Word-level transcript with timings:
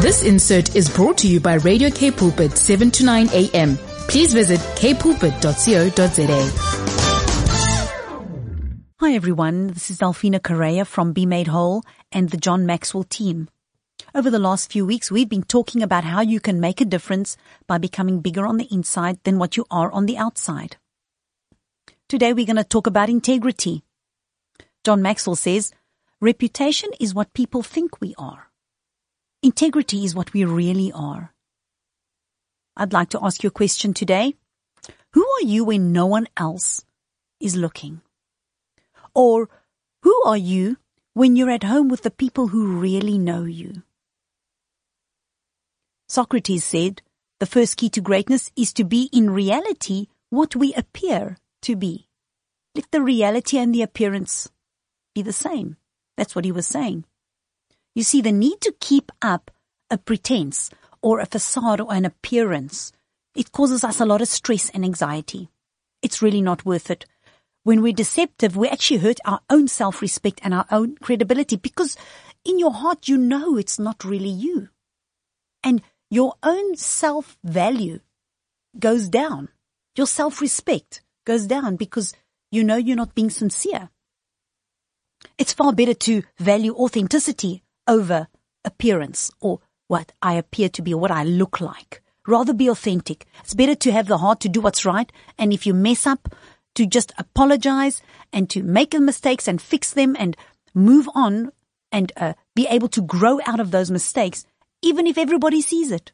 This 0.00 0.22
insert 0.22 0.76
is 0.76 0.88
brought 0.88 1.18
to 1.18 1.28
you 1.28 1.40
by 1.40 1.54
Radio 1.54 1.90
K 1.90 2.10
Pulpit 2.10 2.56
7 2.56 2.90
to 2.92 3.04
9 3.04 3.28
a.m. 3.32 3.76
Please 4.08 4.32
visit 4.32 4.60
kpulpit.co.za. 4.60 6.74
Hi 9.00 9.14
everyone, 9.14 9.68
this 9.68 9.90
is 9.90 9.98
Delphina 9.98 10.42
Correa 10.42 10.84
from 10.84 11.12
Be 11.12 11.26
Made 11.26 11.48
Whole 11.48 11.82
and 12.12 12.30
the 12.30 12.36
John 12.36 12.66
Maxwell 12.66 13.04
team. 13.04 13.48
Over 14.14 14.30
the 14.30 14.38
last 14.38 14.72
few 14.72 14.86
weeks, 14.86 15.10
we've 15.10 15.28
been 15.28 15.42
talking 15.42 15.82
about 15.82 16.04
how 16.04 16.20
you 16.20 16.40
can 16.40 16.60
make 16.60 16.80
a 16.80 16.84
difference 16.84 17.36
by 17.66 17.78
becoming 17.78 18.20
bigger 18.20 18.46
on 18.46 18.56
the 18.56 18.72
inside 18.72 19.18
than 19.24 19.38
what 19.38 19.56
you 19.56 19.66
are 19.70 19.90
on 19.92 20.06
the 20.06 20.16
outside. 20.16 20.76
Today 22.08 22.32
we're 22.32 22.46
going 22.46 22.56
to 22.56 22.64
talk 22.64 22.86
about 22.86 23.08
integrity. 23.08 23.82
John 24.84 25.02
Maxwell 25.02 25.36
says, 25.36 25.72
reputation 26.20 26.90
is 26.98 27.14
what 27.14 27.32
people 27.32 27.62
think 27.62 28.00
we 28.00 28.14
are. 28.18 28.50
Integrity 29.42 30.04
is 30.04 30.14
what 30.14 30.32
we 30.32 30.44
really 30.44 30.90
are. 30.92 31.32
I'd 32.76 32.92
like 32.92 33.10
to 33.10 33.20
ask 33.22 33.42
you 33.42 33.48
a 33.48 33.52
question 33.52 33.94
today. 33.94 34.34
Who 35.12 35.22
are 35.22 35.46
you 35.46 35.64
when 35.64 35.92
no 35.92 36.06
one 36.06 36.26
else 36.36 36.84
is 37.40 37.56
looking? 37.56 38.00
Or 39.14 39.48
who 40.02 40.22
are 40.24 40.36
you 40.36 40.76
when 41.14 41.36
you're 41.36 41.50
at 41.50 41.64
home 41.64 41.88
with 41.88 42.02
the 42.02 42.10
people 42.10 42.48
who 42.48 42.78
really 42.78 43.18
know 43.18 43.44
you? 43.44 43.82
Socrates 46.08 46.64
said, 46.64 47.02
the 47.40 47.46
first 47.46 47.76
key 47.76 47.90
to 47.90 48.00
greatness 48.00 48.50
is 48.56 48.72
to 48.74 48.84
be 48.84 49.08
in 49.12 49.30
reality 49.30 50.06
what 50.30 50.56
we 50.56 50.74
appear 50.74 51.36
to 51.62 51.76
be. 51.76 52.08
Let 52.74 52.90
the 52.90 53.02
reality 53.02 53.58
and 53.58 53.74
the 53.74 53.82
appearance 53.82 54.50
be 55.14 55.22
the 55.22 55.32
same. 55.32 55.76
That's 56.18 56.34
what 56.34 56.44
he 56.44 56.50
was 56.50 56.66
saying. 56.66 57.04
You 57.94 58.02
see, 58.02 58.20
the 58.20 58.32
need 58.32 58.60
to 58.62 58.74
keep 58.80 59.12
up 59.22 59.52
a 59.88 59.96
pretense 59.96 60.68
or 61.00 61.20
a 61.20 61.26
facade 61.26 61.80
or 61.80 61.94
an 61.94 62.04
appearance, 62.04 62.90
it 63.36 63.52
causes 63.52 63.84
us 63.84 64.00
a 64.00 64.04
lot 64.04 64.20
of 64.20 64.26
stress 64.26 64.68
and 64.70 64.84
anxiety. 64.84 65.48
It's 66.02 66.20
really 66.20 66.42
not 66.42 66.66
worth 66.66 66.90
it. 66.90 67.06
When 67.62 67.82
we're 67.82 67.92
deceptive, 67.92 68.56
we 68.56 68.68
actually 68.68 68.98
hurt 68.98 69.20
our 69.24 69.40
own 69.48 69.68
self-respect 69.68 70.40
and 70.42 70.52
our 70.52 70.66
own 70.72 70.96
credibility 70.96 71.54
because 71.54 71.96
in 72.44 72.58
your 72.58 72.72
heart, 72.72 73.06
you 73.06 73.16
know 73.16 73.56
it's 73.56 73.78
not 73.78 74.04
really 74.04 74.28
you. 74.28 74.70
And 75.62 75.82
your 76.10 76.34
own 76.42 76.74
self-value 76.74 78.00
goes 78.76 79.08
down. 79.08 79.50
Your 79.94 80.08
self-respect 80.08 81.00
goes 81.24 81.46
down 81.46 81.76
because 81.76 82.12
you 82.50 82.64
know 82.64 82.76
you're 82.76 82.96
not 82.96 83.14
being 83.14 83.30
sincere. 83.30 83.90
It's 85.36 85.52
far 85.52 85.72
better 85.72 85.94
to 85.94 86.22
value 86.38 86.74
authenticity 86.74 87.62
over 87.86 88.28
appearance 88.64 89.30
or 89.40 89.60
what 89.86 90.12
I 90.22 90.34
appear 90.34 90.68
to 90.70 90.82
be 90.82 90.94
or 90.94 91.00
what 91.00 91.10
I 91.10 91.24
look 91.24 91.60
like. 91.60 92.02
Rather 92.26 92.52
be 92.52 92.68
authentic. 92.68 93.26
It's 93.40 93.54
better 93.54 93.74
to 93.74 93.92
have 93.92 94.06
the 94.06 94.18
heart 94.18 94.40
to 94.40 94.48
do 94.48 94.60
what's 94.60 94.84
right. 94.84 95.10
And 95.38 95.52
if 95.52 95.66
you 95.66 95.72
mess 95.72 96.06
up, 96.06 96.28
to 96.78 96.86
just 96.86 97.12
apologize 97.18 98.02
and 98.32 98.48
to 98.48 98.62
make 98.62 98.92
the 98.92 99.00
mistakes 99.00 99.48
and 99.48 99.60
fix 99.60 99.90
them 99.90 100.14
and 100.16 100.36
move 100.74 101.08
on 101.12 101.50
and 101.90 102.12
uh, 102.16 102.34
be 102.54 102.68
able 102.68 102.86
to 102.86 103.02
grow 103.02 103.40
out 103.46 103.58
of 103.58 103.72
those 103.72 103.90
mistakes, 103.90 104.46
even 104.80 105.04
if 105.04 105.18
everybody 105.18 105.60
sees 105.60 105.90
it. 105.90 106.12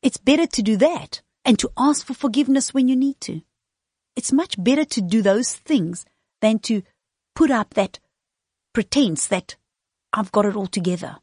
It's 0.00 0.16
better 0.16 0.46
to 0.46 0.62
do 0.62 0.76
that 0.76 1.22
and 1.44 1.58
to 1.58 1.72
ask 1.76 2.06
for 2.06 2.14
forgiveness 2.14 2.72
when 2.72 2.86
you 2.86 2.94
need 2.94 3.20
to. 3.22 3.40
It's 4.14 4.32
much 4.32 4.54
better 4.62 4.84
to 4.84 5.00
do 5.00 5.22
those 5.22 5.52
things 5.54 6.06
than 6.40 6.60
to 6.60 6.82
put 7.38 7.52
up 7.52 7.74
that 7.74 8.00
pretense 8.72 9.28
that 9.28 9.54
I've 10.12 10.32
got 10.32 10.44
it 10.44 10.56
all 10.56 10.66
together. 10.66 11.18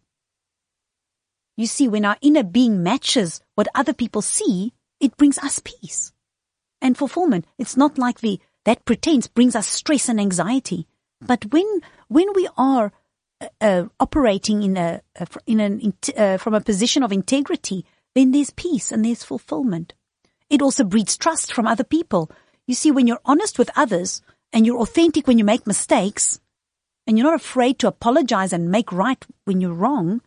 You 1.57 1.67
see, 1.67 1.89
when 1.89 2.05
our 2.05 2.15
inner 2.21 2.43
being 2.43 2.81
matches 2.81 3.41
what 3.55 3.67
other 3.75 3.93
people 3.93 4.21
see, 4.21 4.71
it 5.01 5.17
brings 5.17 5.37
us 5.39 5.59
peace 5.59 6.13
and 6.81 6.97
fulfillment. 6.97 7.45
It's 7.57 7.75
not 7.75 7.97
like 7.97 8.21
the, 8.21 8.39
that 8.63 8.85
pretense 8.85 9.27
brings 9.27 9.57
us 9.57 9.67
stress 9.67 10.07
and 10.07 10.21
anxiety. 10.21 10.87
But 11.19 11.51
when, 11.51 11.81
when 12.07 12.27
we 12.33 12.47
are 12.57 12.93
uh, 13.41 13.47
uh 13.59 13.85
operating 13.99 14.63
in 14.63 14.77
a, 14.77 15.01
in 15.45 15.59
an, 15.59 15.93
uh, 16.15 16.37
from 16.37 16.53
a 16.53 16.61
position 16.61 17.03
of 17.03 17.11
integrity, 17.11 17.85
then 18.13 18.31
there's 18.31 18.51
peace 18.51 18.89
and 18.89 19.03
there's 19.03 19.25
fulfillment. 19.25 19.93
It 20.49 20.61
also 20.61 20.85
breeds 20.85 21.17
trust 21.17 21.51
from 21.51 21.67
other 21.67 21.83
people. 21.83 22.31
You 22.67 22.73
see, 22.73 22.89
when 22.89 23.05
you're 23.05 23.19
honest 23.25 23.59
with 23.59 23.69
others 23.75 24.21
and 24.53 24.65
you're 24.65 24.79
authentic 24.79 25.27
when 25.27 25.37
you 25.37 25.43
make 25.43 25.67
mistakes 25.67 26.39
and 27.07 27.17
you're 27.17 27.27
not 27.27 27.35
afraid 27.39 27.79
to 27.79 27.87
apologize 27.87 28.53
and 28.53 28.71
make 28.71 28.91
right 28.91 29.23
when 29.45 29.61
you're 29.61 29.73
wrong, 29.73 30.21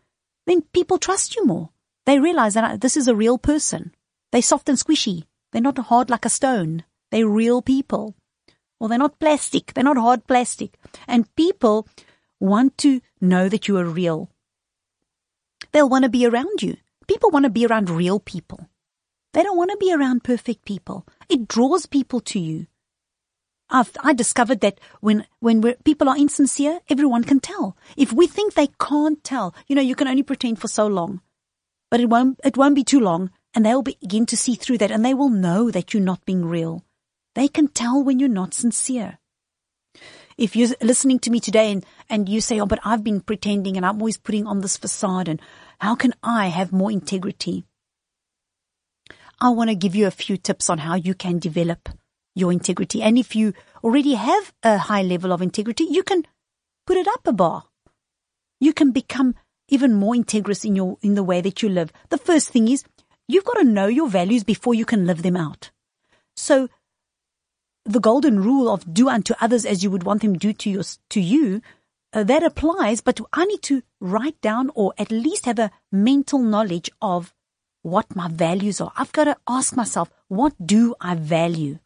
then 0.47 0.63
people 0.73 0.99
trust 0.99 1.37
you 1.37 1.45
more. 1.45 1.71
They 2.07 2.19
realize 2.19 2.55
that 2.55 2.65
uh, 2.65 2.77
this 2.77 2.97
is 2.97 3.09
a 3.09 3.15
real 3.15 3.37
person. 3.37 3.95
They're 4.33 4.43
soft 4.43 4.69
and 4.69 4.79
squishy. 4.79 5.25
They're 5.53 5.61
not 5.61 5.79
hard 5.79 6.09
like 6.09 6.25
a 6.25 6.31
stone. 6.31 6.85
They're 7.11 7.29
real 7.29 7.63
people. 7.63 8.15
Well, 8.79 8.89
they're 8.89 8.99
not 8.99 9.19
plastic. 9.19 9.75
They're 9.75 9.85
not 9.85 9.99
hard 9.99 10.27
plastic. 10.27 10.79
And 11.07 11.35
people 11.37 11.89
want 12.41 12.79
to 12.79 13.01
know 13.21 13.49
that 13.49 13.69
you 13.69 13.77
are 13.77 13.85
real. 13.85 14.31
They'll 15.73 15.89
want 15.89 16.05
to 16.05 16.09
be 16.09 16.25
around 16.27 16.63
you. 16.63 16.77
People 17.07 17.31
want 17.31 17.45
to 17.45 17.51
be 17.51 17.67
around 17.67 17.91
real 17.91 18.21
people. 18.21 18.69
They 19.35 19.43
don't 19.43 19.57
want 19.57 19.71
to 19.71 19.77
be 19.77 19.93
around 19.93 20.25
perfect 20.25 20.65
people. 20.65 21.07
It 21.29 21.49
draws 21.49 21.87
people 21.87 22.21
to 22.21 22.39
you. 22.39 22.68
I've, 23.71 23.91
I 24.03 24.15
discovered 24.15 24.61
that 24.61 24.81
when, 25.01 25.27
when 25.41 25.63
people 25.85 26.09
are 26.09 26.17
insincere, 26.17 26.81
everyone 26.89 27.25
can 27.25 27.41
tell. 27.41 27.77
If 27.97 28.13
we 28.13 28.27
think 28.27 28.55
they 28.55 28.69
can't 28.81 29.23
tell, 29.23 29.55
you 29.67 29.77
know, 29.77 29.83
you 29.83 29.95
can 29.95 30.09
only 30.09 30.23
pretend 30.23 30.61
for 30.61 30.69
so 30.69 30.87
long, 30.87 31.21
but 31.91 32.01
it 32.01 32.09
won't, 32.09 32.41
it 32.45 32.57
won't 32.57 32.75
be 32.75 32.85
too 32.85 33.01
long 33.01 33.31
and 33.55 33.65
they'll 33.65 33.83
begin 33.83 34.25
to 34.27 34.37
see 34.37 34.55
through 34.55 34.79
that 34.79 34.91
and 34.91 35.05
they 35.05 35.15
will 35.15 35.29
know 35.29 35.71
that 35.71 35.93
you're 35.93 36.03
not 36.03 36.25
being 36.25 36.45
real. 36.45 36.85
They 37.35 37.49
can 37.49 37.69
tell 37.69 38.03
when 38.03 38.19
you're 38.19 38.29
not 38.29 38.55
sincere. 38.55 39.19
If 40.39 40.55
you're 40.57 40.71
listening 40.81 41.19
to 41.21 41.31
me 41.31 41.41
today 41.41 41.73
and, 41.73 41.85
and 42.09 42.29
you 42.29 42.41
say, 42.41 42.61
oh, 42.61 42.67
but 42.67 42.79
I've 42.85 43.05
been 43.05 43.21
pretending 43.21 43.77
and 43.77 43.85
I'm 43.85 43.99
always 43.99 44.17
putting 44.17 44.47
on 44.47 44.61
this 44.61 44.77
facade 44.77 45.29
and 45.29 45.41
how 45.81 45.95
can 45.95 46.15
I 46.23 46.47
have 46.47 46.73
more 46.73 46.91
integrity? 46.91 47.65
I 49.41 49.51
want 49.51 49.71
to 49.71 49.77
give 49.77 49.95
you 49.95 50.07
a 50.07 50.13
few 50.13 50.37
tips 50.37 50.71
on 50.71 50.79
how 50.79 50.95
you 50.95 51.15
can 51.15 51.39
develop 51.39 51.89
your 52.39 52.53
integrity. 52.53 53.03
And 53.03 53.19
if 53.19 53.35
you 53.35 53.53
already 53.83 54.15
have 54.15 54.53
a 54.63 54.79
high 54.79 55.03
level 55.03 55.33
of 55.33 55.43
integrity, 55.43 55.85
you 55.85 56.03
can 56.03 56.25
put 56.87 56.97
it 56.97 57.09
up 57.09 57.27
a 57.27 57.33
bar. 57.33 57.65
You 58.61 58.73
can 58.73 58.93
become 58.93 59.35
even 59.69 59.95
more 59.95 60.15
integrous 60.15 60.65
in 60.65 60.75
your, 60.75 60.99
in 61.03 61.15
the 61.15 61.23
way 61.23 61.41
that 61.41 61.63
you 61.63 61.69
live. 61.69 61.93
The 62.09 62.19
first 62.19 62.51
thing 62.51 62.69
is 62.69 62.85
you've 63.27 63.45
got 63.45 63.59
to 63.59 63.65
know 63.65 63.87
your 63.87 64.09
values 64.09 64.45
before 64.45 64.75
you 64.75 64.85
can 64.85 65.07
live 65.07 65.23
them 65.23 65.37
out. 65.37 65.71
So 66.37 66.69
the 67.85 68.01
golden 68.01 68.43
rule 68.43 68.69
of 68.71 68.93
do 68.93 69.09
unto 69.09 69.35
others 69.41 69.65
as 69.65 69.83
you 69.83 69.91
would 69.91 70.05
want 70.05 70.23
them 70.23 70.35
do 70.35 70.53
to, 70.53 70.71
your, 70.71 70.83
to 71.11 71.21
you, 71.21 71.61
uh, 72.13 72.23
that 72.25 72.43
applies, 72.43 73.01
but 73.01 73.21
I 73.33 73.45
need 73.45 73.63
to 73.63 73.83
write 74.01 74.41
down 74.41 74.71
or 74.75 74.95
at 74.99 75.11
least 75.11 75.47
have 75.47 75.59
a 75.59 75.71
mental 75.93 76.39
knowledge 76.39 76.91
of 77.03 77.35
what 77.83 78.17
my 78.17 78.29
values 78.29 78.81
are. 78.81 78.93
I've 78.97 79.13
got 79.13 79.25
to 79.25 79.37
ask 79.49 79.77
myself, 79.77 80.11
what 80.29 80.55
do 80.65 80.95
I 81.01 81.15
value? 81.15 81.79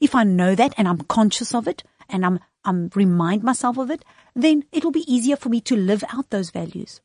If 0.00 0.14
I 0.14 0.24
know 0.24 0.54
that 0.54 0.74
and 0.76 0.88
I'm 0.88 1.00
conscious 1.02 1.54
of 1.54 1.68
it 1.68 1.82
and 2.08 2.24
I'm, 2.24 2.40
I'm 2.64 2.90
remind 2.94 3.42
myself 3.42 3.78
of 3.78 3.90
it, 3.90 4.04
then 4.34 4.64
it'll 4.72 4.90
be 4.90 5.12
easier 5.12 5.36
for 5.36 5.48
me 5.48 5.60
to 5.62 5.76
live 5.76 6.04
out 6.12 6.30
those 6.30 6.50
values. 6.50 7.00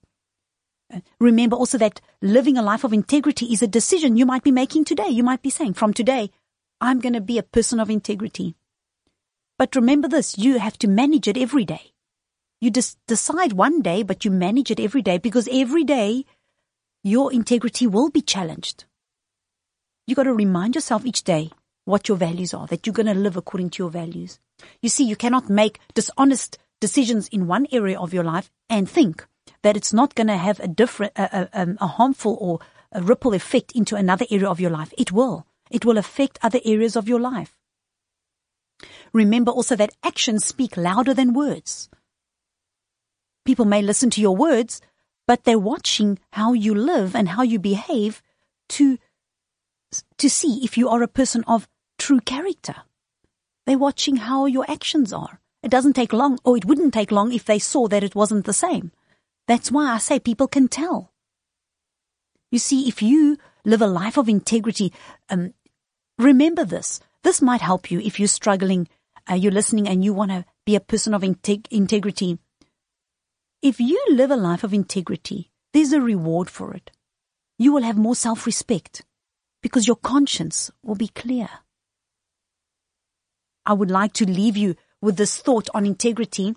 Uh, 0.92 1.02
remember 1.20 1.56
also 1.56 1.78
that 1.78 2.02
living 2.22 2.58
a 2.58 2.64
life 2.64 2.84
of 2.84 2.94
integrity 2.94 3.48
is 3.48 3.62
a 3.62 3.68
decision 3.68 4.18
you 4.18 4.26
might 4.26 4.44
be 4.44 4.52
making 4.52 4.86
today. 4.86 5.08
You 5.08 5.24
might 5.24 5.42
be 5.42 5.52
saying, 5.52 5.76
from 5.76 5.94
today, 5.94 6.32
I'm 6.82 7.00
going 7.00 7.14
to 7.14 7.22
be 7.22 7.38
a 7.38 7.44
person 7.44 7.80
of 7.80 7.90
integrity. 7.90 8.56
But 9.58 9.76
remember 9.76 10.08
this, 10.08 10.38
you 10.38 10.58
have 10.58 10.80
to 10.80 10.88
manage 10.88 11.28
it 11.28 11.38
every 11.38 11.66
day. 11.66 11.92
You 12.62 12.72
just 12.72 12.98
decide 13.08 13.54
one 13.54 13.82
day, 13.82 14.04
but 14.04 14.26
you 14.26 14.32
manage 14.32 14.72
it 14.72 14.80
every 14.80 15.02
day 15.02 15.18
because 15.18 15.48
every 15.52 15.84
day 15.84 16.26
your 17.04 17.32
integrity 17.32 17.86
will 17.88 18.10
be 18.10 18.22
challenged. 18.22 18.86
You 20.08 20.16
got 20.16 20.24
to 20.24 20.34
remind 20.34 20.76
yourself 20.76 21.06
each 21.06 21.24
day, 21.24 21.52
what 21.90 22.08
your 22.08 22.18
values 22.18 22.54
are, 22.54 22.68
that 22.68 22.86
you're 22.86 22.94
going 22.94 23.14
to 23.14 23.14
live 23.14 23.36
according 23.36 23.72
to 23.72 23.84
your 23.84 23.90
values. 23.90 24.40
You 24.82 24.90
see, 24.90 25.04
you 25.04 25.16
cannot 25.16 25.50
make 25.50 25.80
dishonest 25.94 26.58
decisions 26.80 27.28
in 27.30 27.48
one 27.48 27.68
area 27.72 28.00
of 28.00 28.14
your 28.14 28.24
life 28.24 28.50
and 28.70 28.90
think 28.90 29.26
that 29.64 29.76
it's 29.76 29.92
not 29.92 30.16
going 30.16 30.28
to 30.28 30.38
have 30.38 30.60
a 30.60 30.68
different, 30.68 31.14
a, 31.16 31.50
a, 31.54 31.62
um, 31.62 31.78
a 31.82 31.88
harmful 31.88 32.38
or 32.40 32.60
a 32.92 33.02
ripple 33.02 33.34
effect 33.34 33.74
into 33.74 33.96
another 33.96 34.26
area 34.32 34.48
of 34.48 34.60
your 34.60 34.72
life. 34.72 34.94
It 34.98 35.12
will. 35.12 35.46
It 35.70 35.86
will 35.86 35.98
affect 35.98 36.40
other 36.42 36.60
areas 36.64 36.96
of 36.96 37.08
your 37.08 37.20
life. 37.20 37.58
Remember 39.12 39.52
also 39.52 39.76
that 39.76 39.94
actions 40.04 40.46
speak 40.46 40.78
louder 40.78 41.14
than 41.14 41.34
words. 41.34 41.90
People 43.46 43.66
may 43.66 43.82
listen 43.82 44.10
to 44.12 44.22
your 44.22 44.36
words, 44.36 44.82
but 45.28 45.44
they're 45.44 45.60
watching 45.60 46.20
how 46.34 46.54
you 46.54 46.74
live 46.74 47.16
and 47.16 47.30
how 47.30 47.44
you 47.44 47.60
behave 47.60 48.22
to, 48.70 48.98
to 50.18 50.30
see 50.30 50.62
if 50.64 50.78
you 50.78 50.90
are 50.90 51.04
a 51.04 51.08
person 51.08 51.44
of 51.48 51.68
true 52.00 52.20
character. 52.20 52.76
They're 53.66 53.78
watching 53.78 54.16
how 54.16 54.48
your 54.48 54.66
actions 54.70 55.14
are. 55.14 55.40
It 55.62 55.70
doesn't 55.70 55.94
take 55.94 56.14
long, 56.14 56.40
or 56.44 56.58
it 56.58 56.66
wouldn't 56.66 56.94
take 56.94 57.12
long 57.12 57.34
if 57.34 57.46
they 57.46 57.60
saw 57.60 57.88
that 57.90 58.04
it 58.04 58.16
wasn't 58.16 58.46
the 58.46 58.54
same. 58.54 58.92
That's 59.48 59.72
why 59.72 59.92
I 59.94 60.00
say 60.00 60.20
people 60.20 60.48
can 60.48 60.68
tell. 60.68 61.12
You 62.52 62.60
see, 62.60 62.88
if 62.88 63.02
you 63.02 63.38
live 63.66 63.82
a 63.82 63.88
life 63.88 64.18
of 64.18 64.30
integrity, 64.30 64.94
um, 65.30 65.54
remember 66.18 66.66
this. 66.66 67.00
This 67.24 67.42
might 67.42 67.62
help 67.62 67.92
you 67.92 68.00
if 68.00 68.20
you're 68.20 68.28
struggling, 68.28 68.88
uh, 69.30 69.36
you're 69.36 69.52
listening 69.52 69.88
and 69.88 70.04
you 70.04 70.14
want 70.14 70.32
to 70.32 70.46
be 70.66 70.76
a 70.76 70.80
person 70.80 71.14
of 71.14 71.22
integ- 71.22 71.68
integrity. 71.70 72.40
If 73.62 73.80
you 73.80 74.02
live 74.10 74.32
a 74.32 74.38
life 74.38 74.64
of 74.64 74.74
integrity, 74.74 75.52
there's 75.74 75.92
a 75.92 76.02
reward 76.02 76.50
for 76.50 76.74
it. 76.74 76.92
You 77.58 77.74
will 77.74 77.84
have 77.84 77.98
more 77.98 78.16
self-respect 78.16 79.04
because 79.62 79.86
your 79.86 79.98
conscience 79.98 80.72
will 80.82 80.96
be 80.96 81.10
clear. 81.10 81.50
I 83.70 83.74
would 83.74 83.92
like 83.92 84.14
to 84.14 84.26
leave 84.26 84.58
you 84.58 84.76
with 85.00 85.18
this 85.18 85.38
thought 85.38 85.70
on 85.76 85.86
integrity. 85.86 86.56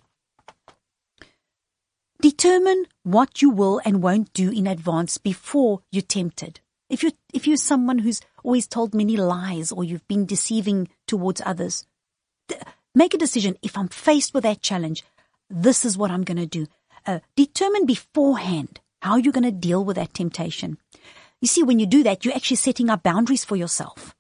Determine 2.23 2.87
what 3.03 3.43
you 3.43 3.51
will 3.51 3.83
and 3.85 4.03
won't 4.03 4.33
do 4.33 4.51
in 4.51 4.67
advance 4.67 5.19
before 5.19 5.83
you're 5.93 6.01
tempted. 6.01 6.61
If 6.89 7.03
you're, 7.03 7.13
if 7.35 7.47
you're 7.47 7.59
someone 7.59 7.99
who's 7.99 8.23
always 8.43 8.67
told 8.67 8.95
many 8.95 9.19
lies 9.19 9.73
or 9.73 9.85
you've 9.85 10.09
been 10.09 10.25
deceiving 10.25 10.89
towards 11.07 11.43
others, 11.45 11.85
th- 12.49 12.63
make 12.95 13.13
a 13.13 13.19
decision. 13.19 13.59
If 13.61 13.77
I'm 13.77 13.89
faced 13.89 14.33
with 14.33 14.45
that 14.45 14.63
challenge, 14.63 15.05
this 15.51 15.85
is 15.85 15.99
what 15.99 16.11
I'm 16.11 16.25
going 16.25 16.39
to 16.39 16.47
do. 16.47 16.67
Uh, 17.07 17.19
determine 17.37 17.85
beforehand 17.85 18.81
how 19.03 19.17
you're 19.17 19.35
going 19.35 19.45
to 19.45 19.53
deal 19.53 19.85
with 19.85 19.97
that 19.97 20.15
temptation. 20.15 20.79
You 21.43 21.49
see, 21.49 21.63
when 21.63 21.79
you 21.79 21.85
do 21.85 22.05
that, 22.05 22.25
you're 22.25 22.35
actually 22.35 22.57
setting 22.57 22.89
up 22.89 23.03
boundaries 23.03 23.45
for 23.45 23.57
yourself. 23.57 24.15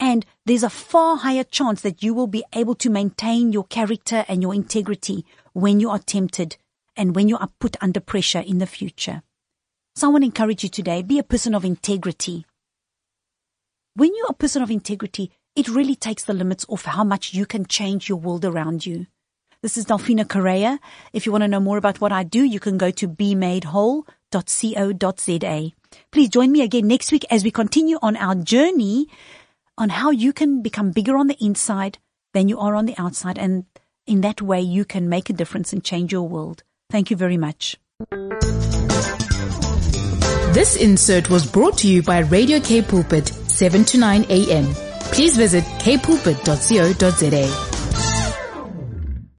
And 0.00 0.24
there's 0.46 0.62
a 0.62 0.70
far 0.70 1.18
higher 1.18 1.44
chance 1.44 1.82
that 1.82 2.02
you 2.02 2.14
will 2.14 2.26
be 2.26 2.42
able 2.54 2.74
to 2.76 2.88
maintain 2.88 3.52
your 3.52 3.64
character 3.64 4.24
and 4.26 4.40
your 4.40 4.54
integrity 4.54 5.26
when 5.52 5.78
you 5.78 5.90
are 5.90 5.98
tempted 5.98 6.56
and 6.96 7.14
when 7.14 7.28
you 7.28 7.36
are 7.36 7.50
put 7.60 7.76
under 7.82 8.00
pressure 8.00 8.40
in 8.40 8.56
the 8.58 8.66
future. 8.66 9.22
So 9.94 10.08
I 10.08 10.10
want 10.10 10.22
to 10.22 10.26
encourage 10.26 10.62
you 10.62 10.70
today, 10.70 11.02
be 11.02 11.18
a 11.18 11.22
person 11.22 11.54
of 11.54 11.66
integrity. 11.66 12.46
When 13.94 14.16
you're 14.16 14.30
a 14.30 14.34
person 14.34 14.62
of 14.62 14.70
integrity, 14.70 15.32
it 15.54 15.68
really 15.68 15.96
takes 15.96 16.24
the 16.24 16.32
limits 16.32 16.64
off 16.68 16.86
how 16.86 17.04
much 17.04 17.34
you 17.34 17.44
can 17.44 17.66
change 17.66 18.08
your 18.08 18.18
world 18.18 18.46
around 18.46 18.86
you. 18.86 19.06
This 19.62 19.76
is 19.76 19.84
Delphina 19.84 20.26
Correa. 20.26 20.80
If 21.12 21.26
you 21.26 21.32
want 21.32 21.42
to 21.42 21.48
know 21.48 21.60
more 21.60 21.76
about 21.76 22.00
what 22.00 22.12
I 22.12 22.22
do, 22.22 22.42
you 22.42 22.60
can 22.60 22.78
go 22.78 22.90
to 22.92 23.06
bemadewhole.co.za. 23.06 25.72
Please 26.12 26.28
join 26.30 26.52
me 26.52 26.62
again 26.62 26.86
next 26.86 27.12
week 27.12 27.26
as 27.30 27.44
we 27.44 27.50
continue 27.50 27.98
on 28.00 28.16
our 28.16 28.36
journey 28.36 29.06
on 29.80 29.88
how 29.88 30.10
you 30.10 30.32
can 30.32 30.62
become 30.62 30.92
bigger 30.92 31.16
on 31.16 31.26
the 31.26 31.44
inside 31.44 31.98
than 32.34 32.48
you 32.48 32.60
are 32.60 32.76
on 32.76 32.86
the 32.86 32.94
outside. 32.98 33.38
And 33.38 33.64
in 34.06 34.20
that 34.20 34.40
way, 34.42 34.60
you 34.60 34.84
can 34.84 35.08
make 35.08 35.30
a 35.30 35.32
difference 35.32 35.72
and 35.72 35.82
change 35.82 36.12
your 36.12 36.28
world. 36.28 36.62
Thank 36.90 37.10
you 37.10 37.16
very 37.16 37.38
much. 37.38 37.76
This 40.52 40.76
insert 40.76 41.30
was 41.30 41.50
brought 41.50 41.78
to 41.78 41.88
you 41.88 42.02
by 42.02 42.18
Radio 42.18 42.60
K 42.60 42.82
Pulpit, 42.82 43.28
7 43.28 43.84
to 43.86 43.98
9 43.98 44.26
a.m. 44.28 44.66
Please 45.12 45.36
visit 45.36 45.64
kpulpit.co.za. 45.64 47.69